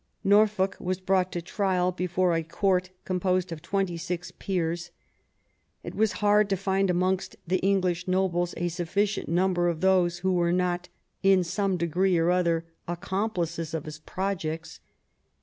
Norfolk 0.23 0.77
was 0.79 0.99
brought 0.99 1.31
to 1.31 1.43
trial 1.43 1.91
before 1.91 2.33
a 2.33 2.41
Court 2.41 2.89
composed 3.05 3.51
of 3.51 3.61
twenty 3.61 3.97
six 3.97 4.31
peers. 4.31 4.89
It 5.83 5.93
was 5.93 6.13
hard 6.25 6.49
to 6.49 6.57
find 6.57 6.89
amongst 6.89 7.35
the 7.45 7.59
English 7.59 8.07
nobles 8.07 8.55
a 8.57 8.69
sufficient 8.69 9.29
number 9.29 9.67
of 9.67 9.81
those 9.81 10.17
who 10.25 10.33
were 10.33 10.51
not, 10.51 10.89
in 11.21 11.43
some 11.43 11.77
degree 11.77 12.17
or 12.17 12.31
other, 12.31 12.65
accomplices 12.87 13.75
of 13.75 13.85
his 13.85 13.99
pro 13.99 14.33
jects. 14.35 14.79